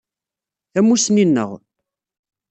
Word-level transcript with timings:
Tamusni-nneƔ 0.71 1.51